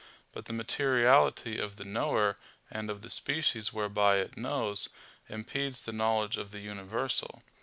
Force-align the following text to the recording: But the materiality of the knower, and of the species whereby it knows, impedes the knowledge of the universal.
But 0.31 0.45
the 0.45 0.53
materiality 0.53 1.59
of 1.59 1.75
the 1.75 1.83
knower, 1.83 2.35
and 2.71 2.89
of 2.89 3.03
the 3.03 3.09
species 3.11 3.71
whereby 3.71 4.15
it 4.17 4.35
knows, 4.35 4.89
impedes 5.29 5.83
the 5.83 5.91
knowledge 5.93 6.37
of 6.37 6.49
the 6.49 6.59
universal. 6.59 7.43